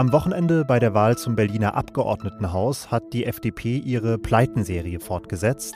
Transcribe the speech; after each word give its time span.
Am 0.00 0.12
Wochenende 0.12 0.64
bei 0.64 0.78
der 0.78 0.94
Wahl 0.94 1.18
zum 1.18 1.36
Berliner 1.36 1.74
Abgeordnetenhaus 1.74 2.90
hat 2.90 3.12
die 3.12 3.26
FDP 3.26 3.76
ihre 3.76 4.16
Pleitenserie 4.16 4.98
fortgesetzt. 4.98 5.74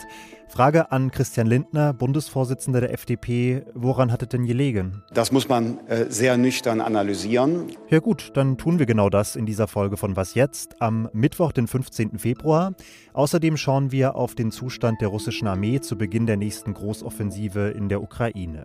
Frage 0.49 0.91
an 0.91 1.11
Christian 1.11 1.47
Lindner, 1.47 1.93
Bundesvorsitzender 1.93 2.81
der 2.81 2.95
FDP. 2.95 3.67
Woran 3.75 4.11
hat 4.11 4.23
es 4.23 4.29
denn 4.29 4.47
gelegen? 4.47 5.03
Das 5.13 5.31
muss 5.31 5.51
man 5.51 5.79
äh, 5.89 6.07
sehr 6.09 6.39
nüchtern 6.39 6.81
analysieren. 6.81 7.67
Ja 7.91 7.99
gut, 7.99 8.31
dann 8.33 8.57
tun 8.57 8.79
wir 8.79 8.87
genau 8.87 9.11
das 9.11 9.37
in 9.37 9.45
dieser 9.45 9.69
Folge 9.69 9.99
von 9.99 10.17
Was 10.17 10.35
jetzt 10.35 10.81
am 10.81 11.11
Mittwoch, 11.13 11.53
den 11.53 11.67
15. 11.67 12.19
Februar. 12.19 12.73
Außerdem 13.13 13.59
schauen 13.59 13.93
wir 13.93 14.17
auf 14.17 14.35
den 14.35 14.51
Zustand 14.51 15.03
der 15.03 15.09
russischen 15.09 15.49
Armee 15.49 15.81
zu 15.81 15.99
Beginn 15.99 16.25
der 16.25 16.39
nächsten 16.39 16.73
Großoffensive 16.73 17.75
in 17.77 17.91
der 17.91 18.01
Ukraine. 18.01 18.65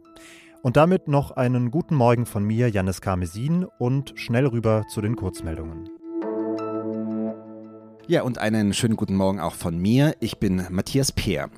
Und 0.61 0.75
damit 0.75 1.07
noch 1.07 1.31
einen 1.31 1.71
guten 1.71 1.95
Morgen 1.95 2.25
von 2.25 2.43
mir, 2.43 2.69
Janis 2.69 2.99
Karmesin, 2.99 3.65
und 3.77 4.11
schnell 4.15 4.45
rüber 4.45 4.83
zu 4.89 4.99
den 4.99 5.15
Kurzmeldungen. 5.15 5.89
Ja, 8.07 8.23
und 8.23 8.39
einen 8.39 8.73
schönen 8.73 8.97
guten 8.97 9.15
Morgen 9.15 9.39
auch 9.39 9.55
von 9.55 9.77
mir. 9.77 10.15
Ich 10.19 10.39
bin 10.39 10.65
Matthias 10.69 11.11
Peer. 11.11 11.49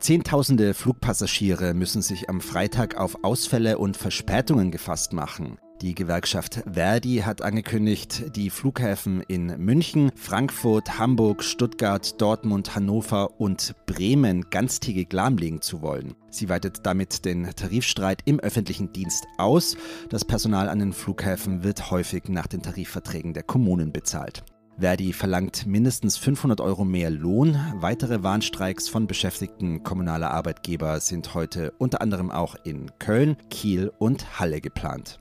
Zehntausende 0.00 0.74
Flugpassagiere 0.74 1.74
müssen 1.74 2.02
sich 2.02 2.28
am 2.28 2.40
Freitag 2.40 2.96
auf 2.96 3.22
Ausfälle 3.22 3.78
und 3.78 3.96
Verspätungen 3.96 4.70
gefasst 4.70 5.12
machen. 5.12 5.58
Die 5.80 5.94
Gewerkschaft 5.94 6.64
Verdi 6.68 7.18
hat 7.18 7.42
angekündigt, 7.42 8.34
die 8.34 8.50
Flughäfen 8.50 9.22
in 9.28 9.46
München, 9.58 10.10
Frankfurt, 10.16 10.98
Hamburg, 10.98 11.44
Stuttgart, 11.44 12.20
Dortmund, 12.20 12.74
Hannover 12.74 13.40
und 13.40 13.76
Bremen 13.86 14.50
ganztägig 14.50 15.12
lahmlegen 15.12 15.60
zu 15.62 15.80
wollen. 15.80 16.16
Sie 16.30 16.48
weitet 16.48 16.84
damit 16.84 17.24
den 17.24 17.44
Tarifstreit 17.54 18.22
im 18.24 18.40
öffentlichen 18.40 18.92
Dienst 18.92 19.26
aus. 19.36 19.76
Das 20.08 20.24
Personal 20.24 20.68
an 20.68 20.80
den 20.80 20.92
Flughäfen 20.92 21.62
wird 21.62 21.92
häufig 21.92 22.24
nach 22.28 22.48
den 22.48 22.62
Tarifverträgen 22.62 23.32
der 23.32 23.44
Kommunen 23.44 23.92
bezahlt. 23.92 24.42
Verdi 24.80 25.12
verlangt 25.12 25.64
mindestens 25.66 26.16
500 26.16 26.60
Euro 26.60 26.84
mehr 26.84 27.10
Lohn. 27.10 27.56
Weitere 27.76 28.24
Warnstreiks 28.24 28.88
von 28.88 29.06
Beschäftigten 29.06 29.84
kommunaler 29.84 30.32
Arbeitgeber 30.32 30.98
sind 30.98 31.34
heute 31.34 31.72
unter 31.78 32.00
anderem 32.00 32.32
auch 32.32 32.56
in 32.64 32.90
Köln, 32.98 33.36
Kiel 33.48 33.92
und 33.98 34.40
Halle 34.40 34.60
geplant. 34.60 35.20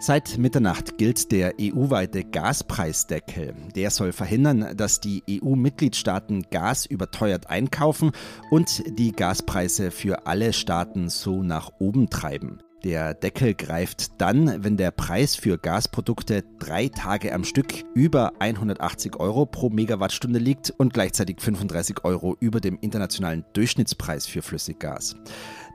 Seit 0.00 0.38
Mitternacht 0.38 0.96
gilt 0.96 1.32
der 1.32 1.54
EU-weite 1.60 2.22
Gaspreisdeckel. 2.22 3.54
Der 3.74 3.90
soll 3.90 4.12
verhindern, 4.12 4.76
dass 4.76 5.00
die 5.00 5.24
EU-Mitgliedstaaten 5.28 6.46
Gas 6.50 6.86
überteuert 6.86 7.50
einkaufen 7.50 8.12
und 8.50 8.84
die 8.86 9.10
Gaspreise 9.10 9.90
für 9.90 10.26
alle 10.26 10.52
Staaten 10.52 11.08
so 11.08 11.42
nach 11.42 11.72
oben 11.80 12.10
treiben. 12.10 12.62
Der 12.84 13.12
Deckel 13.12 13.54
greift 13.54 14.20
dann, 14.20 14.62
wenn 14.62 14.76
der 14.76 14.92
Preis 14.92 15.34
für 15.34 15.58
Gasprodukte 15.58 16.44
drei 16.60 16.88
Tage 16.88 17.34
am 17.34 17.42
Stück 17.42 17.84
über 17.94 18.34
180 18.38 19.16
Euro 19.16 19.46
pro 19.46 19.68
Megawattstunde 19.68 20.38
liegt 20.38 20.70
und 20.70 20.94
gleichzeitig 20.94 21.40
35 21.40 22.04
Euro 22.04 22.36
über 22.38 22.60
dem 22.60 22.78
internationalen 22.80 23.44
Durchschnittspreis 23.52 24.26
für 24.26 24.42
Flüssiggas. 24.42 25.16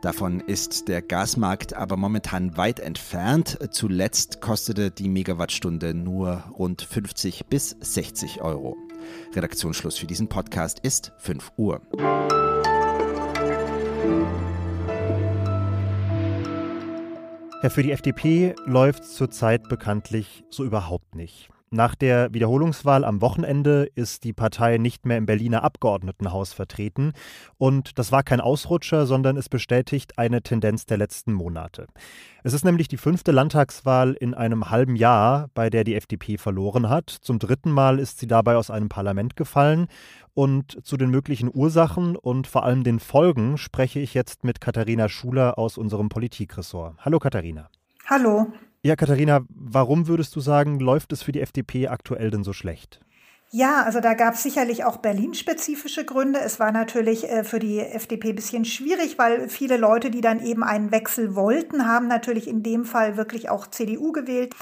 Davon 0.01 0.39
ist 0.39 0.87
der 0.87 1.01
Gasmarkt 1.01 1.73
aber 1.73 1.97
momentan 1.97 2.55
weit 2.55 2.79
entfernt. 2.79 3.57
Zuletzt 3.71 4.39
kostete 4.39 4.89
die 4.89 5.09
Megawattstunde 5.09 5.93
nur 5.93 6.45
rund 6.57 6.81
50 6.83 7.47
bis 7.47 7.75
60 7.81 8.41
Euro. 8.41 8.77
Redaktionsschluss 9.35 9.97
für 9.97 10.07
diesen 10.07 10.29
Podcast 10.29 10.79
ist 10.79 11.11
5 11.17 11.51
Uhr. 11.57 11.81
Ja, 17.63 17.69
für 17.69 17.81
die 17.81 17.93
FDP 17.93 18.55
läuft 18.65 19.05
zurzeit 19.05 19.69
bekanntlich 19.69 20.43
so 20.49 20.65
überhaupt 20.65 21.15
nicht. 21.15 21.47
Nach 21.73 21.95
der 21.95 22.31
Wiederholungswahl 22.31 23.03
am 23.03 23.19
Wochenende 23.19 23.89
ist 23.95 24.25
die 24.25 24.31
Partei 24.31 24.77
nicht 24.77 25.07
mehr 25.07 25.17
im 25.17 25.25
Berliner 25.25 25.63
Abgeordnetenhaus 25.63 26.53
vertreten. 26.53 27.13
Und 27.57 27.97
das 27.97 28.11
war 28.11 28.21
kein 28.21 28.41
Ausrutscher, 28.41 29.07
sondern 29.07 29.37
es 29.37 29.49
bestätigt 29.49 30.19
eine 30.19 30.43
Tendenz 30.43 30.85
der 30.85 30.97
letzten 30.97 31.33
Monate. 31.33 31.87
Es 32.43 32.53
ist 32.53 32.63
nämlich 32.63 32.89
die 32.89 32.97
fünfte 32.97 33.31
Landtagswahl 33.31 34.13
in 34.13 34.35
einem 34.35 34.69
halben 34.69 34.95
Jahr, 34.95 35.49
bei 35.55 35.71
der 35.71 35.83
die 35.83 35.95
FDP 35.95 36.37
verloren 36.37 36.89
hat. 36.89 37.09
Zum 37.09 37.39
dritten 37.39 37.71
Mal 37.71 37.97
ist 37.97 38.19
sie 38.19 38.27
dabei 38.27 38.55
aus 38.55 38.69
einem 38.69 38.89
Parlament 38.89 39.35
gefallen. 39.35 39.87
Und 40.35 40.77
zu 40.85 40.95
den 40.95 41.09
möglichen 41.09 41.49
Ursachen 41.51 42.15
und 42.15 42.45
vor 42.45 42.65
allem 42.65 42.83
den 42.83 42.99
Folgen 42.99 43.57
spreche 43.57 43.99
ich 43.99 44.13
jetzt 44.13 44.43
mit 44.43 44.61
Katharina 44.61 45.09
Schuler 45.09 45.57
aus 45.57 45.79
unserem 45.79 46.09
Politikressort. 46.09 46.97
Hallo 46.99 47.17
Katharina. 47.17 47.67
Hallo. 48.07 48.53
Ja, 48.85 48.97
Katharina, 48.97 49.45
warum 49.47 50.09
würdest 50.09 50.35
du 50.35 50.41
sagen, 50.41 50.77
läuft 50.77 51.13
es 51.13 51.23
für 51.23 51.31
die 51.31 51.39
FDP 51.39 51.87
aktuell 51.87 52.29
denn 52.31 52.43
so 52.43 52.51
schlecht? 52.51 52.99
Ja, 53.49 53.83
also 53.83 54.01
da 54.01 54.13
gab 54.13 54.33
es 54.33 54.43
sicherlich 54.43 54.83
auch 54.83 54.97
Berlin-spezifische 54.97 56.03
Gründe. 56.03 56.39
Es 56.41 56.59
war 56.59 56.73
natürlich 56.73 57.29
äh, 57.29 57.45
für 57.45 57.59
die 57.59 57.79
FDP 57.79 58.29
ein 58.29 58.35
bisschen 58.35 58.65
schwierig, 58.65 59.17
weil 59.17 59.47
viele 59.47 59.77
Leute, 59.77 60.11
die 60.11 60.19
dann 60.19 60.43
eben 60.43 60.63
einen 60.63 60.91
Wechsel 60.91 61.33
wollten, 61.33 61.87
haben 61.87 62.07
natürlich 62.07 62.45
in 62.49 62.61
dem 62.61 62.83
Fall 62.83 63.15
wirklich 63.15 63.49
auch 63.49 63.67
CDU 63.67 64.11
gewählt. 64.11 64.53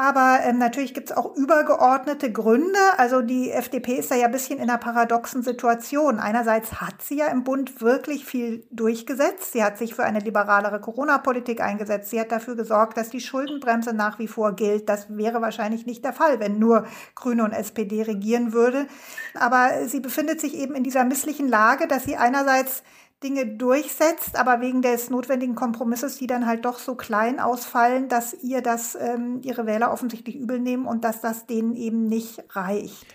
Aber 0.00 0.38
ähm, 0.44 0.58
natürlich 0.58 0.94
gibt 0.94 1.10
es 1.10 1.16
auch 1.16 1.34
übergeordnete 1.34 2.30
Gründe. 2.30 2.78
Also 2.98 3.20
die 3.20 3.50
FDP 3.50 3.94
ist 3.94 4.12
da 4.12 4.14
ja 4.14 4.26
ein 4.26 4.30
bisschen 4.30 4.60
in 4.60 4.70
einer 4.70 4.78
paradoxen 4.78 5.42
Situation. 5.42 6.20
Einerseits 6.20 6.80
hat 6.80 7.02
sie 7.02 7.16
ja 7.16 7.26
im 7.26 7.42
Bund 7.42 7.80
wirklich 7.80 8.24
viel 8.24 8.64
durchgesetzt. 8.70 9.50
Sie 9.50 9.64
hat 9.64 9.76
sich 9.76 9.96
für 9.96 10.04
eine 10.04 10.20
liberalere 10.20 10.78
Corona-Politik 10.80 11.60
eingesetzt. 11.60 12.10
Sie 12.10 12.20
hat 12.20 12.30
dafür 12.30 12.54
gesorgt, 12.54 12.96
dass 12.96 13.10
die 13.10 13.18
Schuldenbremse 13.18 13.92
nach 13.92 14.20
wie 14.20 14.28
vor 14.28 14.52
gilt. 14.54 14.88
Das 14.88 15.08
wäre 15.08 15.42
wahrscheinlich 15.42 15.84
nicht 15.84 16.04
der 16.04 16.12
Fall, 16.12 16.38
wenn 16.38 16.60
nur 16.60 16.86
Grüne 17.16 17.42
und 17.42 17.50
SPD 17.50 18.02
regieren 18.02 18.52
würde. 18.52 18.86
Aber 19.34 19.88
sie 19.88 19.98
befindet 19.98 20.40
sich 20.40 20.54
eben 20.54 20.76
in 20.76 20.84
dieser 20.84 21.02
misslichen 21.02 21.48
Lage, 21.48 21.88
dass 21.88 22.04
sie 22.04 22.16
einerseits 22.16 22.84
Dinge 23.22 23.46
durchsetzt, 23.46 24.38
aber 24.38 24.60
wegen 24.60 24.82
des 24.82 25.10
notwendigen 25.10 25.54
Kompromisses, 25.54 26.18
die 26.18 26.26
dann 26.26 26.46
halt 26.46 26.64
doch 26.64 26.78
so 26.78 26.94
klein 26.94 27.40
ausfallen, 27.40 28.08
dass 28.08 28.34
ihr 28.42 28.62
das 28.62 28.96
ähm, 29.00 29.40
ihre 29.42 29.66
Wähler 29.66 29.92
offensichtlich 29.92 30.36
übel 30.36 30.60
nehmen 30.60 30.86
und 30.86 31.04
dass 31.04 31.20
das 31.20 31.46
denen 31.46 31.74
eben 31.74 32.06
nicht 32.06 32.42
reicht. 32.54 33.06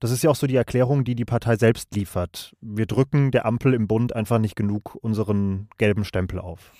Das 0.00 0.10
ist 0.12 0.22
ja 0.22 0.30
auch 0.30 0.36
so 0.36 0.46
die 0.46 0.56
Erklärung, 0.56 1.02
die 1.02 1.16
die 1.16 1.24
Partei 1.24 1.56
selbst 1.56 1.94
liefert. 1.94 2.54
Wir 2.60 2.86
drücken 2.86 3.30
der 3.32 3.46
Ampel 3.46 3.74
im 3.74 3.88
Bund 3.88 4.14
einfach 4.14 4.38
nicht 4.38 4.54
genug 4.54 4.96
unseren 5.00 5.68
gelben 5.76 6.04
Stempel 6.04 6.38
auf. 6.38 6.72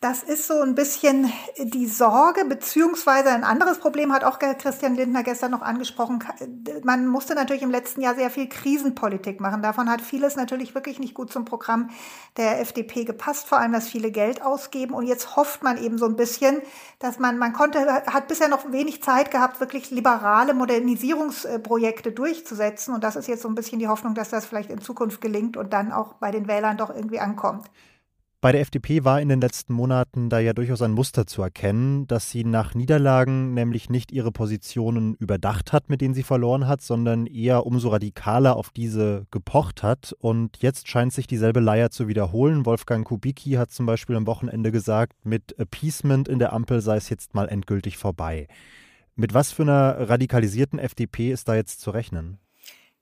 Das 0.00 0.22
ist 0.22 0.46
so 0.46 0.60
ein 0.60 0.74
bisschen 0.74 1.32
die 1.58 1.86
Sorge, 1.86 2.44
beziehungsweise 2.44 3.30
ein 3.30 3.44
anderes 3.44 3.78
Problem 3.78 4.12
hat 4.12 4.24
auch 4.24 4.38
Christian 4.38 4.94
Lindner 4.94 5.22
gestern 5.22 5.52
noch 5.52 5.62
angesprochen. 5.62 6.22
Man 6.84 7.06
musste 7.06 7.34
natürlich 7.34 7.62
im 7.62 7.70
letzten 7.70 8.02
Jahr 8.02 8.14
sehr 8.14 8.28
viel 8.28 8.46
Krisenpolitik 8.46 9.40
machen. 9.40 9.62
Davon 9.62 9.88
hat 9.88 10.02
vieles 10.02 10.36
natürlich 10.36 10.74
wirklich 10.74 10.98
nicht 10.98 11.14
gut 11.14 11.32
zum 11.32 11.46
Programm 11.46 11.88
der 12.36 12.60
FDP 12.60 13.04
gepasst, 13.04 13.48
vor 13.48 13.58
allem 13.58 13.72
das 13.72 13.88
viele 13.88 14.10
Geld 14.10 14.42
ausgeben. 14.42 14.92
Und 14.92 15.06
jetzt 15.06 15.34
hofft 15.34 15.62
man 15.62 15.82
eben 15.82 15.96
so 15.96 16.04
ein 16.04 16.16
bisschen, 16.16 16.60
dass 16.98 17.18
man, 17.18 17.38
man 17.38 17.54
konnte, 17.54 17.86
hat 17.90 18.28
bisher 18.28 18.48
noch 18.48 18.70
wenig 18.70 19.02
Zeit 19.02 19.30
gehabt, 19.30 19.60
wirklich 19.60 19.90
liberale 19.90 20.52
Modernisierungsprojekte 20.52 22.12
durchzusetzen. 22.12 22.94
Und 22.94 23.02
das 23.02 23.16
ist 23.16 23.28
jetzt 23.28 23.42
so 23.42 23.48
ein 23.48 23.54
bisschen 23.54 23.78
die 23.78 23.88
Hoffnung, 23.88 24.14
dass 24.14 24.28
das 24.28 24.44
vielleicht 24.44 24.70
in 24.70 24.82
Zukunft 24.82 25.22
gelingt 25.22 25.56
und 25.56 25.72
dann 25.72 25.90
auch 25.90 26.14
bei 26.14 26.30
den 26.30 26.48
Wählern 26.48 26.76
doch 26.76 26.90
irgendwie 26.90 27.18
ankommt. 27.18 27.70
Bei 28.46 28.52
der 28.52 28.60
FDP 28.60 29.02
war 29.02 29.20
in 29.20 29.28
den 29.28 29.40
letzten 29.40 29.72
Monaten 29.72 30.28
da 30.28 30.38
ja 30.38 30.52
durchaus 30.52 30.80
ein 30.80 30.92
Muster 30.92 31.26
zu 31.26 31.42
erkennen, 31.42 32.06
dass 32.06 32.30
sie 32.30 32.44
nach 32.44 32.76
Niederlagen 32.76 33.54
nämlich 33.54 33.90
nicht 33.90 34.12
ihre 34.12 34.30
Positionen 34.30 35.16
überdacht 35.16 35.72
hat, 35.72 35.90
mit 35.90 36.00
denen 36.00 36.14
sie 36.14 36.22
verloren 36.22 36.68
hat, 36.68 36.80
sondern 36.80 37.26
eher 37.26 37.66
umso 37.66 37.88
radikaler 37.88 38.54
auf 38.54 38.70
diese 38.70 39.26
gepocht 39.32 39.82
hat. 39.82 40.14
Und 40.20 40.58
jetzt 40.58 40.86
scheint 40.86 41.12
sich 41.12 41.26
dieselbe 41.26 41.58
Leier 41.58 41.90
zu 41.90 42.06
wiederholen. 42.06 42.66
Wolfgang 42.66 43.04
Kubicki 43.04 43.54
hat 43.54 43.72
zum 43.72 43.84
Beispiel 43.84 44.14
am 44.14 44.28
Wochenende 44.28 44.70
gesagt, 44.70 45.14
mit 45.24 45.58
Appeasement 45.58 46.28
in 46.28 46.38
der 46.38 46.52
Ampel 46.52 46.80
sei 46.82 46.98
es 46.98 47.08
jetzt 47.08 47.34
mal 47.34 47.48
endgültig 47.48 47.98
vorbei. 47.98 48.46
Mit 49.16 49.34
was 49.34 49.50
für 49.50 49.62
einer 49.62 50.08
radikalisierten 50.08 50.78
FDP 50.78 51.32
ist 51.32 51.48
da 51.48 51.56
jetzt 51.56 51.80
zu 51.80 51.90
rechnen? 51.90 52.38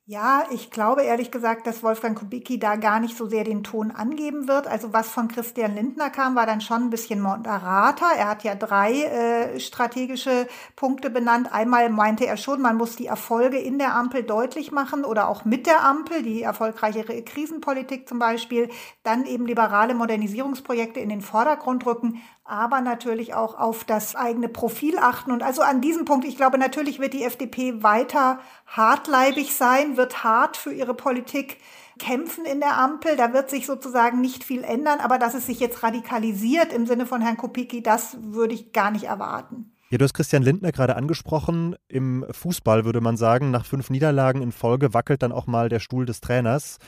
Ja, 0.07 0.45
ich 0.51 0.71
glaube 0.71 1.03
ehrlich 1.03 1.31
gesagt, 1.31 1.67
dass 1.67 1.83
Wolfgang 1.83 2.19
Kubicki 2.19 2.59
da 2.59 2.77
gar 2.77 3.01
nicht 3.01 3.17
so 3.17 3.27
sehr 3.27 3.43
den 3.43 3.65
Ton 3.65 3.91
angeben 3.91 4.49
wird. 4.49 4.67
Also 4.67 4.93
was 4.93 5.09
von 5.09 5.29
Christian 5.29 5.75
Lindner 5.75 6.11
kam, 6.11 6.37
war 6.37 6.45
dann 6.45 6.61
schon 6.61 6.83
ein 6.83 6.91
bisschen 6.91 7.23
moderater. 7.23 8.05
Er 8.15 8.29
hat 8.29 8.45
ja 8.45 8.55
drei 8.55 9.05
äh, 9.05 9.59
strategische 9.59 10.47
Punkte 10.77 11.09
benannt. 11.09 11.51
Einmal 11.55 11.89
meinte 11.89 12.27
er 12.27 12.37
schon, 12.37 12.61
man 12.61 12.77
muss 12.77 12.97
die 12.97 13.07
Erfolge 13.07 13.57
in 13.57 13.79
der 13.79 13.95
Ampel 13.95 14.25
deutlich 14.25 14.73
machen 14.73 15.07
oder 15.07 15.27
auch 15.27 15.47
mit 15.47 15.67
der 15.67 15.83
Ampel, 15.83 16.23
die 16.23 16.43
erfolgreiche 16.43 17.03
Krisenpolitik 17.23 18.07
zum 18.07 18.19
Beispiel, 18.19 18.69
dann 19.05 19.25
eben 19.25 19.47
liberale 19.47 19.95
Modernisierungsprojekte 19.95 21.01
in 21.01 21.09
den 21.09 21.23
Vordergrund 21.23 21.87
rücken 21.87 22.21
aber 22.45 22.83
natürlich 22.83 23.33
auch 23.33 23.59
auf 23.59 23.85
das 23.85 24.15
eigene 24.15 24.49
Profil 24.49 24.99
achten. 24.99 25.33
Und 25.33 25.43
also 25.43 25.63
an 25.63 25.81
diesem 25.81 26.05
Punkt, 26.05 26.27
ich 26.27 26.37
glaube, 26.37 26.59
natürlich 26.59 27.01
wird 27.01 27.15
die 27.15 27.25
FDP 27.25 27.83
weiter 27.83 28.39
hartleibig 28.67 29.55
sein, 29.55 29.97
wird 29.97 30.23
hart 30.25 30.57
für 30.57 30.73
ihre 30.73 30.95
Politik 30.95 31.59
kämpfen 31.99 32.45
in 32.45 32.61
der 32.61 32.77
Ampel. 32.77 33.17
Da 33.17 33.33
wird 33.33 33.49
sich 33.49 33.67
sozusagen 33.67 34.21
nicht 34.21 34.45
viel 34.45 34.63
ändern, 34.63 35.01
aber 35.01 35.19
dass 35.19 35.35
es 35.35 35.47
sich 35.47 35.59
jetzt 35.59 35.83
radikalisiert 35.83 36.73
im 36.73 36.87
Sinne 36.87 37.07
von 37.07 37.23
Herrn 37.23 37.39
Kopicki, 37.39 37.83
das 37.83 38.19
würde 38.21 38.55
ich 38.55 38.73
gar 38.73 38.91
nicht 38.91 39.05
erwarten. 39.05 39.71
Ja, 39.91 39.99
du 39.99 40.05
hast 40.05 40.15
Christian 40.15 40.43
Lindner 40.43 40.73
gerade 40.73 40.97
angesprochen. 40.97 41.77
Im 41.89 42.27
Fußball 42.31 42.85
würde 42.85 43.01
man 43.01 43.17
sagen, 43.17 43.51
nach 43.51 43.65
fünf 43.65 43.91
Niederlagen 43.91 44.43
in 44.43 44.53
Folge 44.53 44.93
wackelt 44.93 45.23
dann 45.23 45.33
auch 45.33 45.47
mal 45.47 45.69
der 45.69 45.79
Stuhl 45.79 46.05
des 46.05 46.21
Trainers. 46.21 46.79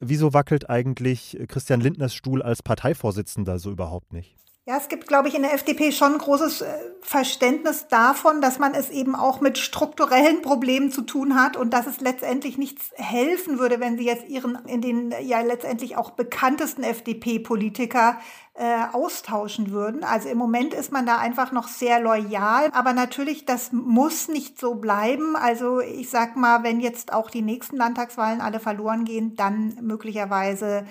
Wieso 0.00 0.32
wackelt 0.32 0.70
eigentlich 0.70 1.36
Christian 1.48 1.80
Lindners 1.80 2.14
Stuhl 2.14 2.40
als 2.40 2.62
Parteivorsitzender 2.62 3.58
so 3.58 3.72
überhaupt 3.72 4.12
nicht? 4.12 4.36
Ja, 4.68 4.76
es 4.76 4.88
gibt, 4.88 5.08
glaube 5.08 5.28
ich, 5.28 5.34
in 5.34 5.40
der 5.40 5.54
FDP 5.54 5.92
schon 5.92 6.18
großes 6.18 6.60
äh, 6.60 6.66
Verständnis 7.00 7.88
davon, 7.88 8.42
dass 8.42 8.58
man 8.58 8.74
es 8.74 8.90
eben 8.90 9.16
auch 9.16 9.40
mit 9.40 9.56
strukturellen 9.56 10.42
Problemen 10.42 10.90
zu 10.90 11.00
tun 11.00 11.40
hat 11.40 11.56
und 11.56 11.72
dass 11.72 11.86
es 11.86 12.00
letztendlich 12.00 12.58
nichts 12.58 12.90
helfen 12.96 13.58
würde, 13.58 13.80
wenn 13.80 13.96
sie 13.96 14.04
jetzt 14.04 14.28
ihren 14.28 14.58
in 14.66 14.82
den 14.82 15.14
ja 15.22 15.40
letztendlich 15.40 15.96
auch 15.96 16.10
bekanntesten 16.10 16.82
FDP-Politiker 16.82 18.18
äh, 18.52 18.84
austauschen 18.92 19.70
würden. 19.70 20.04
Also 20.04 20.28
im 20.28 20.36
Moment 20.36 20.74
ist 20.74 20.92
man 20.92 21.06
da 21.06 21.16
einfach 21.16 21.50
noch 21.50 21.68
sehr 21.68 21.98
loyal, 21.98 22.68
aber 22.72 22.92
natürlich, 22.92 23.46
das 23.46 23.72
muss 23.72 24.28
nicht 24.28 24.60
so 24.60 24.74
bleiben. 24.74 25.34
Also 25.34 25.80
ich 25.80 26.10
sag 26.10 26.36
mal, 26.36 26.62
wenn 26.62 26.80
jetzt 26.80 27.14
auch 27.14 27.30
die 27.30 27.40
nächsten 27.40 27.78
Landtagswahlen 27.78 28.42
alle 28.42 28.60
verloren 28.60 29.06
gehen, 29.06 29.34
dann 29.34 29.78
möglicherweise 29.80 30.84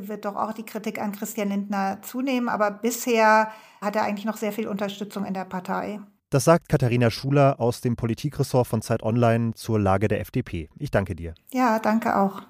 wird 0.00 0.24
doch 0.24 0.36
auch 0.36 0.52
die 0.52 0.64
Kritik 0.64 1.00
an 1.00 1.12
Christian 1.12 1.48
Lindner 1.48 1.98
zunehmen. 2.02 2.48
Aber 2.48 2.70
bisher 2.70 3.50
hat 3.80 3.96
er 3.96 4.02
eigentlich 4.02 4.24
noch 4.24 4.36
sehr 4.36 4.52
viel 4.52 4.68
Unterstützung 4.68 5.24
in 5.24 5.34
der 5.34 5.44
Partei. 5.44 6.00
Das 6.30 6.44
sagt 6.44 6.68
Katharina 6.68 7.10
Schuler 7.10 7.60
aus 7.60 7.80
dem 7.80 7.94
Politikressort 7.94 8.66
von 8.66 8.82
Zeit 8.82 9.02
Online 9.02 9.54
zur 9.54 9.78
Lage 9.78 10.08
der 10.08 10.20
FDP. 10.20 10.68
Ich 10.76 10.90
danke 10.90 11.14
dir. 11.14 11.34
Ja, 11.52 11.78
danke 11.78 12.16
auch. 12.16 12.42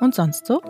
Und 0.00 0.14
sonst 0.14 0.46
so? 0.46 0.60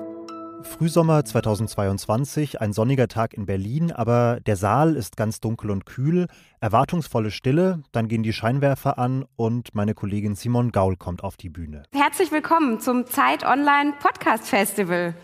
Frühsommer 0.65 1.25
2022, 1.25 2.61
ein 2.61 2.73
sonniger 2.73 3.07
Tag 3.07 3.35
in 3.35 3.47
Berlin, 3.47 3.93
aber 3.93 4.41
der 4.45 4.57
Saal 4.57 4.97
ist 4.97 5.17
ganz 5.17 5.39
dunkel 5.39 5.71
und 5.71 5.87
kühl, 5.87 6.27
erwartungsvolle 6.61 7.31
Stille, 7.31 7.83
dann 7.93 8.09
gehen 8.09 8.23
die 8.23 8.33
Scheinwerfer 8.33 8.99
an 8.99 9.25
und 9.37 9.75
meine 9.75 9.95
Kollegin 9.95 10.35
Simon 10.35 10.73
Gaul 10.73 10.97
kommt 10.97 11.23
auf 11.23 11.37
die 11.37 11.51
Bühne. 11.51 11.85
Herzlich 11.93 12.33
willkommen 12.33 12.81
zum 12.81 13.07
Zeit 13.07 13.45
Online 13.45 13.93
Podcast 14.01 14.49
Festival. 14.49 15.15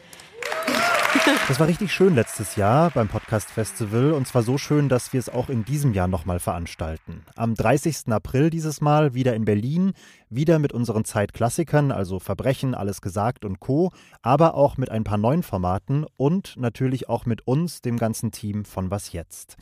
Das 1.49 1.59
war 1.59 1.67
richtig 1.67 1.93
schön 1.93 2.15
letztes 2.15 2.55
Jahr 2.55 2.91
beim 2.91 3.09
Podcast 3.09 3.51
Festival 3.51 4.13
und 4.13 4.29
zwar 4.29 4.45
so 4.45 4.57
schön, 4.59 4.89
dass 4.89 5.13
wir 5.13 5.19
es 5.19 5.29
auch 5.29 5.49
in 5.49 5.65
diesem 5.65 5.93
Jahr 5.93 6.07
nochmal 6.07 6.39
veranstalten. 6.39 7.25
Am 7.35 7.57
30. 7.57 8.07
April 8.11 8.51
dieses 8.51 8.81
Mal 8.81 9.13
wieder 9.13 9.35
in 9.35 9.45
Berlin, 9.45 9.95
wieder 10.29 10.61
mit 10.61 10.73
unseren 10.73 11.05
Zeitklassikern, 11.05 11.91
also 11.91 12.21
Verbrechen, 12.21 12.77
alles 12.77 13.01
gesagt 13.01 13.45
und 13.45 13.59
Co., 13.59 13.91
aber 14.23 14.55
auch 14.55 14.77
mit 14.77 14.93
ein 14.93 15.03
paar 15.03 15.19
neuen 15.19 15.43
Formaten 15.43 16.07
und 16.17 16.57
natürlich 16.57 17.09
auch 17.09 17.27
mit 17.27 17.45
uns, 17.45 17.81
dem 17.81 17.97
ganzen 17.97 18.31
Team 18.31 18.65
von 18.65 18.93
Was 18.93 19.13
jetzt. 19.13 19.57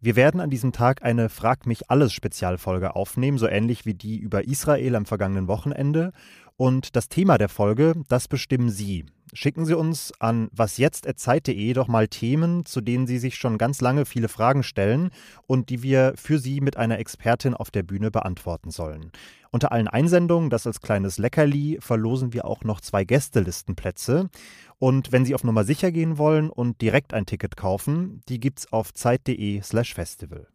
Wir 0.00 0.16
werden 0.16 0.40
an 0.40 0.50
diesem 0.50 0.72
Tag 0.72 1.04
eine 1.04 1.28
Frag 1.28 1.66
mich 1.66 1.88
alles 1.90 2.12
Spezialfolge 2.12 2.96
aufnehmen, 2.96 3.38
so 3.38 3.46
ähnlich 3.46 3.86
wie 3.86 3.94
die 3.94 4.18
über 4.18 4.44
Israel 4.44 4.96
am 4.96 5.06
vergangenen 5.06 5.46
Wochenende. 5.46 6.12
Und 6.56 6.96
das 6.96 7.08
Thema 7.08 7.38
der 7.38 7.48
Folge, 7.48 7.94
das 8.08 8.26
bestimmen 8.26 8.70
Sie, 8.70 9.06
Schicken 9.32 9.64
Sie 9.64 9.74
uns 9.74 10.12
an 10.18 10.48
wasjetzt.zeit.de 10.52 11.72
doch 11.72 11.88
mal 11.88 12.08
Themen, 12.08 12.64
zu 12.66 12.80
denen 12.80 13.06
Sie 13.06 13.18
sich 13.18 13.36
schon 13.36 13.58
ganz 13.58 13.80
lange 13.80 14.04
viele 14.04 14.28
Fragen 14.28 14.62
stellen 14.62 15.10
und 15.46 15.70
die 15.70 15.82
wir 15.82 16.14
für 16.16 16.38
Sie 16.38 16.60
mit 16.60 16.76
einer 16.76 16.98
Expertin 16.98 17.54
auf 17.54 17.70
der 17.70 17.82
Bühne 17.82 18.10
beantworten 18.10 18.70
sollen. 18.70 19.12
Unter 19.52 19.72
allen 19.72 19.88
Einsendungen, 19.88 20.50
das 20.50 20.66
als 20.66 20.80
kleines 20.80 21.18
Leckerli, 21.18 21.78
verlosen 21.80 22.32
wir 22.32 22.44
auch 22.44 22.62
noch 22.64 22.80
zwei 22.80 23.04
Gästelistenplätze. 23.04 24.30
Und 24.78 25.12
wenn 25.12 25.24
Sie 25.24 25.34
auf 25.34 25.44
Nummer 25.44 25.64
sicher 25.64 25.92
gehen 25.92 26.18
wollen 26.18 26.50
und 26.50 26.80
direkt 26.80 27.14
ein 27.14 27.26
Ticket 27.26 27.56
kaufen, 27.56 28.22
die 28.28 28.40
gibt's 28.40 28.72
auf 28.72 28.92
zeit.de/slash 28.94 29.94
festival. 29.94 30.46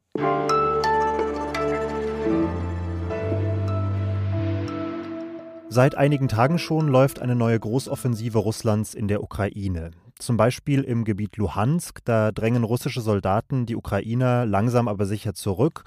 Seit 5.76 5.96
einigen 5.96 6.30
Tagen 6.30 6.58
schon 6.58 6.88
läuft 6.88 7.20
eine 7.20 7.36
neue 7.36 7.60
Großoffensive 7.60 8.38
Russlands 8.38 8.94
in 8.94 9.10
der 9.10 9.22
Ukraine. 9.22 9.92
Zum 10.18 10.38
Beispiel 10.38 10.84
im 10.84 11.04
Gebiet 11.04 11.36
Luhansk, 11.36 12.00
da 12.06 12.32
drängen 12.32 12.64
russische 12.64 13.02
Soldaten 13.02 13.66
die 13.66 13.76
Ukrainer 13.76 14.46
langsam 14.46 14.88
aber 14.88 15.06
sicher 15.06 15.34
zurück, 15.34 15.84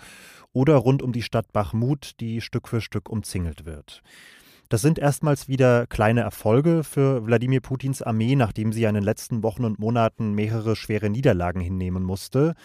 oder 0.52 0.76
rund 0.76 1.02
um 1.02 1.12
die 1.12 1.22
Stadt 1.22 1.54
Bachmut, 1.54 2.20
die 2.20 2.42
Stück 2.42 2.68
für 2.68 2.82
Stück 2.82 3.08
umzingelt 3.08 3.64
wird. 3.64 4.02
Das 4.68 4.82
sind 4.82 4.98
erstmals 4.98 5.48
wieder 5.48 5.86
kleine 5.86 6.20
Erfolge 6.20 6.84
für 6.84 7.24
Wladimir 7.24 7.62
Putins 7.62 8.02
Armee, 8.02 8.36
nachdem 8.36 8.74
sie 8.74 8.84
in 8.84 8.94
den 8.94 9.02
letzten 9.04 9.42
Wochen 9.42 9.64
und 9.64 9.78
Monaten 9.78 10.34
mehrere 10.34 10.76
schwere 10.76 11.08
Niederlagen 11.08 11.62
hinnehmen 11.62 12.02
musste. 12.02 12.56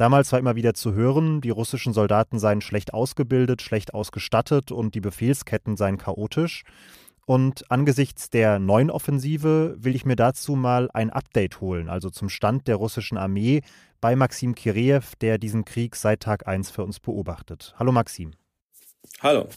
Damals 0.00 0.32
war 0.32 0.38
immer 0.38 0.56
wieder 0.56 0.72
zu 0.72 0.94
hören, 0.94 1.42
die 1.42 1.50
russischen 1.50 1.92
Soldaten 1.92 2.38
seien 2.38 2.62
schlecht 2.62 2.94
ausgebildet, 2.94 3.60
schlecht 3.60 3.92
ausgestattet 3.92 4.72
und 4.72 4.94
die 4.94 5.02
Befehlsketten 5.02 5.76
seien 5.76 5.98
chaotisch. 5.98 6.62
Und 7.26 7.70
angesichts 7.70 8.30
der 8.30 8.58
neuen 8.58 8.90
Offensive 8.90 9.76
will 9.78 9.94
ich 9.94 10.06
mir 10.06 10.16
dazu 10.16 10.56
mal 10.56 10.88
ein 10.94 11.10
Update 11.10 11.60
holen, 11.60 11.90
also 11.90 12.08
zum 12.08 12.30
Stand 12.30 12.66
der 12.66 12.76
russischen 12.76 13.18
Armee 13.18 13.60
bei 14.00 14.16
Maxim 14.16 14.54
Kireev, 14.54 15.16
der 15.16 15.36
diesen 15.36 15.66
Krieg 15.66 15.94
seit 15.96 16.20
Tag 16.20 16.48
1 16.48 16.70
für 16.70 16.82
uns 16.82 16.98
beobachtet. 16.98 17.74
Hallo 17.78 17.92
Maxim. 17.92 18.30
Hallo. 19.20 19.50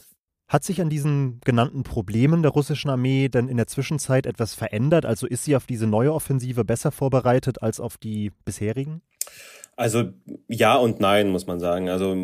Hat 0.46 0.62
sich 0.62 0.82
an 0.82 0.90
diesen 0.90 1.40
genannten 1.40 1.84
Problemen 1.84 2.42
der 2.42 2.50
russischen 2.50 2.90
Armee 2.90 3.30
denn 3.30 3.48
in 3.48 3.56
der 3.56 3.66
Zwischenzeit 3.66 4.26
etwas 4.26 4.52
verändert? 4.52 5.06
Also 5.06 5.26
ist 5.26 5.44
sie 5.44 5.56
auf 5.56 5.64
diese 5.64 5.86
neue 5.86 6.12
Offensive 6.12 6.66
besser 6.66 6.92
vorbereitet 6.92 7.62
als 7.62 7.80
auf 7.80 7.96
die 7.96 8.30
bisherigen? 8.44 9.00
Also 9.76 10.04
ja 10.48 10.76
und 10.76 11.00
nein, 11.00 11.30
muss 11.30 11.46
man 11.46 11.58
sagen. 11.58 11.88
Also 11.88 12.16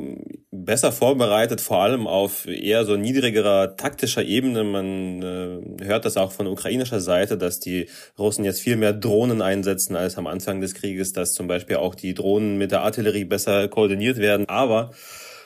besser 0.53 0.93
vorbereitet, 0.93 1.61
vor 1.61 1.83
allem 1.83 2.07
auf 2.07 2.47
eher 2.47 2.85
so 2.85 2.97
niedrigerer 2.97 3.77
taktischer 3.77 4.23
Ebene. 4.23 4.63
Man 4.63 5.23
äh, 5.23 5.85
hört 5.85 6.05
das 6.05 6.17
auch 6.17 6.33
von 6.33 6.47
ukrainischer 6.47 7.01
Seite, 7.01 7.37
dass 7.37 7.59
die 7.59 7.89
Russen 8.19 8.45
jetzt 8.45 8.61
viel 8.61 8.77
mehr 8.77 8.93
Drohnen 8.93 9.43
einsetzen 9.43 9.97
als 9.97 10.17
am 10.17 10.27
Anfang 10.27 10.61
des 10.61 10.75
Krieges, 10.75 11.13
dass 11.13 11.35
zum 11.35 11.49
Beispiel 11.49 11.77
auch 11.77 11.95
die 11.95 12.15
Drohnen 12.15 12.57
mit 12.57 12.71
der 12.71 12.83
Artillerie 12.83 13.25
besser 13.25 13.69
koordiniert 13.69 14.19
werden. 14.19 14.49
Aber 14.49 14.91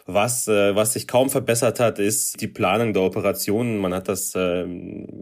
was, 0.07 0.49
äh, 0.49 0.75
was 0.77 0.93
sich 0.93 1.09
kaum 1.09 1.31
verbessert 1.31 1.81
hat, 1.81 1.99
ist 1.99 2.41
die 2.43 2.47
Planung 2.47 2.93
der 2.93 3.03
Operationen. 3.03 3.79
Man 3.79 3.95
hat 3.95 4.09
das 4.09 4.35
äh, 4.35 4.67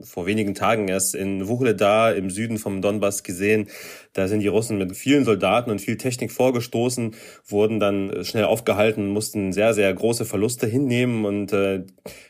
vor 0.02 0.26
wenigen 0.26 0.55
Tagen 0.55 0.88
erst 0.88 1.14
in 1.14 1.46
Wuhledar 1.46 2.17
im 2.17 2.31
Süden 2.31 2.58
vom 2.58 2.82
Donbass 2.82 3.23
gesehen. 3.23 3.69
Da 4.12 4.27
sind 4.27 4.41
die 4.41 4.48
Russen 4.48 4.79
mit 4.79 4.96
vielen 4.96 5.24
Soldaten 5.24 5.70
und 5.70 5.81
viel 5.81 5.96
Technik 5.96 6.32
vorgestoßen, 6.32 7.15
wurden 7.46 7.79
dann 7.79 8.24
schnell 8.24 8.44
aufgehalten, 8.44 9.06
mussten 9.06 9.53
sehr, 9.53 9.72
sehr 9.72 9.94
große 9.94 10.24
Verluste 10.24 10.67
hinnehmen. 10.67 11.24
Und 11.27 11.53
äh, 11.53 11.84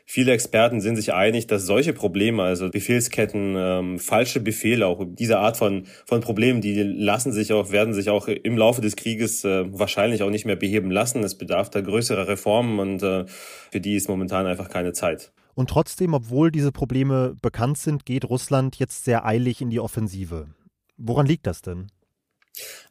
viele 0.04 0.32
Experten 0.32 0.82
sind 0.82 0.96
sich 0.96 1.14
einig, 1.14 1.46
dass 1.46 1.64
solche 1.64 1.94
Probleme, 1.94 2.42
also 2.42 2.68
Befehlsketten, 2.68 3.54
ähm, 3.56 3.98
falsche 3.98 4.40
Befehle, 4.40 4.86
auch 4.86 5.02
diese 5.06 5.38
Art 5.38 5.56
von, 5.56 5.84
von 6.04 6.20
Problemen, 6.20 6.60
die 6.60 6.82
lassen 6.82 7.32
sich 7.32 7.50
auch, 7.54 7.72
werden 7.72 7.94
sich 7.94 8.10
auch 8.10 8.28
im 8.28 8.58
Laufe 8.58 8.82
des 8.82 8.94
Krieges 8.94 9.42
äh, 9.44 9.64
wahrscheinlich 9.72 10.22
auch 10.22 10.30
nicht 10.30 10.44
mehr 10.44 10.56
beheben 10.56 10.90
lassen. 10.90 11.24
Es 11.24 11.36
bedarf 11.38 11.70
da 11.70 11.80
größerer 11.80 12.28
Reformen 12.28 12.41
und 12.78 13.02
äh, 13.02 13.26
für 13.26 13.80
die 13.80 13.96
ist 13.96 14.08
momentan 14.08 14.46
einfach 14.46 14.68
keine 14.68 14.92
Zeit. 14.92 15.32
Und 15.54 15.70
trotzdem, 15.70 16.14
obwohl 16.14 16.50
diese 16.50 16.72
Probleme 16.72 17.36
bekannt 17.42 17.78
sind, 17.78 18.06
geht 18.06 18.24
Russland 18.24 18.76
jetzt 18.78 19.04
sehr 19.04 19.26
eilig 19.26 19.60
in 19.60 19.70
die 19.70 19.80
Offensive. 19.80 20.48
Woran 20.96 21.26
liegt 21.26 21.46
das 21.46 21.62
denn? 21.62 21.88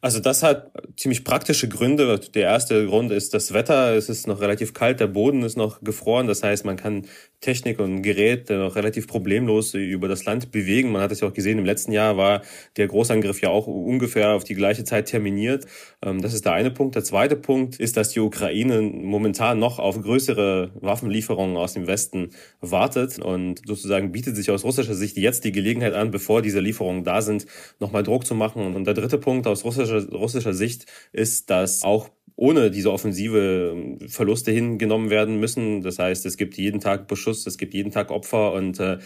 Also 0.00 0.18
das 0.18 0.42
hat 0.42 0.72
ziemlich 0.96 1.22
praktische 1.22 1.68
Gründe. 1.68 2.18
Der 2.34 2.42
erste 2.42 2.86
Grund 2.86 3.12
ist 3.12 3.34
das 3.34 3.52
Wetter. 3.52 3.94
Es 3.94 4.08
ist 4.08 4.26
noch 4.26 4.40
relativ 4.40 4.74
kalt, 4.74 4.98
der 4.98 5.06
Boden 5.06 5.42
ist 5.42 5.56
noch 5.56 5.80
gefroren. 5.80 6.26
Das 6.26 6.42
heißt, 6.42 6.64
man 6.64 6.76
kann 6.76 7.06
Technik 7.40 7.78
und 7.80 8.02
Gerät 8.02 8.50
noch 8.50 8.76
relativ 8.76 9.06
problemlos 9.06 9.74
über 9.74 10.08
das 10.08 10.24
Land 10.24 10.50
bewegen. 10.52 10.90
Man 10.90 11.02
hat 11.02 11.12
es 11.12 11.20
ja 11.20 11.28
auch 11.28 11.32
gesehen, 11.32 11.58
im 11.58 11.64
letzten 11.64 11.92
Jahr 11.92 12.16
war 12.16 12.42
der 12.76 12.86
Großangriff 12.88 13.40
ja 13.42 13.50
auch 13.50 13.66
ungefähr 13.66 14.30
auf 14.30 14.44
die 14.44 14.54
gleiche 14.54 14.84
Zeit 14.84 15.06
terminiert. 15.06 15.66
Ähm, 16.02 16.22
das 16.22 16.34
ist 16.34 16.44
der 16.44 16.52
eine 16.52 16.70
Punkt. 16.70 16.94
Der 16.94 17.04
zweite 17.04 17.36
Punkt 17.36 17.78
ist, 17.78 17.96
dass 17.96 18.10
die 18.10 18.20
Ukraine 18.20 18.80
momentan 18.80 19.58
noch 19.58 19.78
auf 19.78 20.00
größere 20.00 20.72
Waffenlieferungen 20.80 21.56
aus 21.56 21.74
dem 21.74 21.86
Westen 21.86 22.30
wartet 22.60 23.18
und 23.18 23.62
sozusagen 23.66 24.12
bietet 24.12 24.36
sich 24.36 24.50
aus 24.50 24.64
russischer 24.64 24.94
Sicht 24.94 25.16
jetzt 25.16 25.44
die 25.44 25.52
Gelegenheit 25.52 25.94
an, 25.94 26.10
bevor 26.10 26.42
diese 26.42 26.60
Lieferungen 26.60 27.04
da 27.04 27.22
sind, 27.22 27.46
nochmal 27.80 28.02
Druck 28.02 28.24
zu 28.24 28.34
machen. 28.34 28.74
Und 28.74 28.84
der 28.84 28.94
dritte 28.94 29.18
Punkt 29.18 29.46
aus 29.52 29.64
russischer, 29.64 30.08
russischer 30.10 30.54
Sicht 30.54 30.86
ist, 31.12 31.50
dass 31.50 31.82
auch 31.82 32.10
ohne 32.36 32.70
diese 32.70 32.92
Offensive 32.92 33.72
ähm, 33.74 34.08
Verluste 34.08 34.50
hingenommen 34.50 35.10
werden 35.10 35.38
müssen. 35.38 35.82
Das 35.82 35.98
heißt, 35.98 36.26
es 36.26 36.36
gibt 36.36 36.56
jeden 36.56 36.80
Tag 36.80 37.06
Beschuss, 37.06 37.46
es 37.46 37.58
gibt 37.58 37.74
jeden 37.74 37.92
Tag 37.92 38.10
Opfer 38.10 38.52
und 38.52 38.80
äh, 38.80 38.98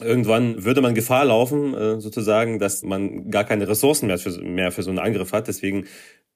irgendwann 0.00 0.64
würde 0.64 0.80
man 0.80 0.94
Gefahr 0.94 1.24
laufen, 1.24 1.74
äh, 1.74 2.00
sozusagen, 2.00 2.58
dass 2.58 2.82
man 2.82 3.30
gar 3.30 3.44
keine 3.44 3.68
Ressourcen 3.68 4.06
mehr 4.06 4.18
für, 4.18 4.30
mehr 4.40 4.72
für 4.72 4.82
so 4.82 4.90
einen 4.90 5.00
Angriff 5.00 5.32
hat. 5.32 5.48
Deswegen 5.48 5.86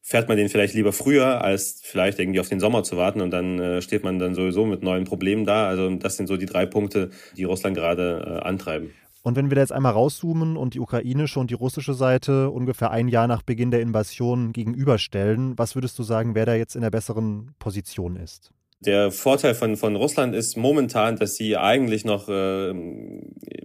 fährt 0.01 0.29
man 0.29 0.37
den 0.37 0.49
vielleicht 0.49 0.75
lieber 0.75 0.93
früher, 0.93 1.43
als 1.43 1.81
vielleicht 1.83 2.19
irgendwie 2.19 2.41
auf 2.41 2.49
den 2.49 2.61
Sommer 2.61 2.83
zu 2.83 2.97
warten 2.97 3.21
und 3.21 3.31
dann 3.31 3.61
äh, 3.61 3.83
steht 3.83 4.03
man 4.03 4.19
dann 4.19 4.35
sowieso 4.35 4.67
mit 4.67 4.83
neuen 4.83 5.05
Problemen 5.05 5.45
da. 5.45 5.69
Also 5.69 5.89
das 5.95 6.17
sind 6.17 6.27
so 6.27 6.37
die 6.37 6.47
drei 6.47 6.67
Punkte, 6.67 7.11
die 7.37 7.45
Russland 7.45 7.77
gerade 7.77 8.41
äh, 8.43 8.47
antreiben. 8.47 8.91
Und 9.23 9.37
wenn 9.37 9.51
wir 9.51 9.55
da 9.55 9.61
jetzt 9.61 9.73
einmal 9.73 9.93
rauszoomen 9.93 10.57
und 10.57 10.75
die 10.75 10.81
ukrainische 10.81 11.39
und 11.39 11.51
die 11.51 11.55
russische 11.55 11.95
Seite 11.95 12.51
ungefähr 12.51 12.91
ein 12.91 13.07
Jahr 13.07 13.29
nach 13.29 13.43
Beginn 13.43 13.71
der 13.71 13.81
Invasion 13.81 14.53
gegenüberstellen, 14.53 15.57
was 15.57 15.77
würdest 15.77 15.97
du 15.99 16.03
sagen, 16.03 16.35
wer 16.35 16.45
da 16.45 16.55
jetzt 16.55 16.75
in 16.75 16.83
der 16.83 16.91
besseren 16.91 17.55
Position 17.61 18.17
ist? 18.17 18.53
Der 18.85 19.13
Vorteil 19.13 19.55
von, 19.55 19.77
von 19.77 19.95
Russland 19.95 20.35
ist 20.35 20.57
momentan, 20.57 21.17
dass 21.17 21.37
sie 21.37 21.57
eigentlich 21.57 22.05
noch, 22.05 22.29
äh, 22.29 22.75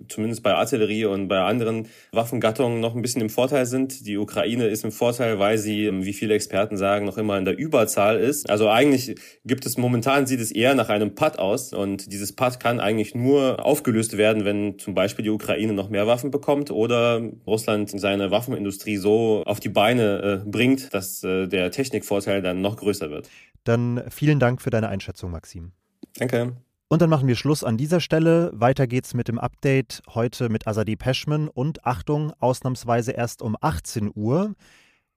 zumindest 0.09 0.43
bei 0.43 0.53
Artillerie 0.53 1.05
und 1.05 1.27
bei 1.27 1.39
anderen 1.39 1.87
Waffengattungen, 2.11 2.79
noch 2.79 2.95
ein 2.95 3.01
bisschen 3.01 3.21
im 3.21 3.31
Vorteil 3.31 3.65
sind. 3.65 4.05
Die 4.05 4.17
Ukraine 4.17 4.67
ist 4.67 4.83
im 4.83 4.91
Vorteil, 4.91 5.39
weil 5.39 5.57
sie, 5.57 5.89
wie 5.91 6.13
viele 6.13 6.35
Experten 6.35 6.77
sagen, 6.77 7.07
noch 7.07 7.17
immer 7.17 7.35
in 7.39 7.45
der 7.45 7.57
Überzahl 7.57 8.19
ist. 8.19 8.47
Also 8.47 8.69
eigentlich 8.69 9.15
gibt 9.43 9.65
es 9.65 9.75
momentan, 9.75 10.27
sieht 10.27 10.39
es 10.39 10.51
eher 10.51 10.75
nach 10.75 10.89
einem 10.89 11.15
Patt 11.15 11.39
aus. 11.39 11.73
Und 11.73 12.11
dieses 12.11 12.35
Patt 12.35 12.59
kann 12.59 12.79
eigentlich 12.79 13.15
nur 13.15 13.65
aufgelöst 13.65 14.17
werden, 14.17 14.45
wenn 14.45 14.77
zum 14.77 14.93
Beispiel 14.93 15.23
die 15.23 15.31
Ukraine 15.31 15.73
noch 15.73 15.89
mehr 15.89 16.05
Waffen 16.05 16.29
bekommt 16.29 16.69
oder 16.69 17.23
Russland 17.47 17.89
seine 17.89 18.29
Waffenindustrie 18.29 18.97
so 18.97 19.41
auf 19.47 19.59
die 19.59 19.69
Beine 19.69 20.43
äh, 20.45 20.47
bringt, 20.49 20.93
dass 20.93 21.23
äh, 21.23 21.47
der 21.47 21.71
Technikvorteil 21.71 22.43
dann 22.43 22.61
noch 22.61 22.77
größer 22.77 23.09
wird. 23.09 23.29
Dann 23.67 24.01
vielen 24.09 24.39
Dank 24.39 24.61
für 24.61 24.69
deine 24.69 24.87
Einschätzung, 24.87 25.31
Maxim. 25.31 25.73
Danke. 26.15 26.55
Und 26.87 27.01
dann 27.01 27.09
machen 27.09 27.27
wir 27.27 27.35
Schluss 27.35 27.65
an 27.65 27.75
dieser 27.75 27.99
Stelle. 27.99 28.49
Weiter 28.53 28.87
geht's 28.87 29.13
mit 29.13 29.27
dem 29.27 29.37
Update 29.39 30.01
heute 30.13 30.47
mit 30.47 30.67
Azadi 30.67 30.95
Peschman 30.95 31.49
und 31.49 31.85
Achtung, 31.85 32.31
ausnahmsweise 32.39 33.11
erst 33.11 33.41
um 33.41 33.57
18 33.59 34.13
Uhr. 34.15 34.55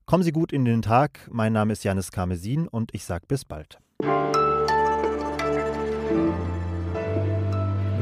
Kommen 0.04 0.24
Sie 0.24 0.32
gut 0.32 0.52
in 0.52 0.64
den 0.64 0.82
Tag. 0.82 1.28
Mein 1.30 1.52
Name 1.52 1.74
ist 1.74 1.84
Janis 1.84 2.10
Karmesin 2.10 2.66
und 2.66 2.92
ich 2.92 3.04
sage 3.04 3.24
bis 3.28 3.44
bald. 3.44 3.78
Müssen 4.00 4.10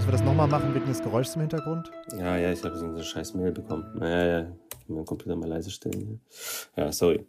wir 0.06 0.12
das 0.12 0.22
nochmal 0.22 0.48
machen 0.48 0.74
wegen 0.74 0.86
des 0.86 1.02
Geräuschs 1.02 1.34
im 1.34 1.42
Hintergrund? 1.42 1.90
Ja, 2.18 2.38
ja, 2.38 2.50
ich 2.50 2.64
habe 2.64 2.74
so 2.78 2.86
eine 2.86 3.04
scheiß 3.04 3.34
Mail 3.34 3.52
bekommen. 3.52 3.84
Naja, 3.98 4.40
ja, 4.40 4.46
meinen 4.86 5.04
Computer 5.04 5.36
mal 5.36 5.46
leise 5.46 5.70
stellen. 5.70 6.22
Ja, 6.74 6.90
sorry. 6.90 7.26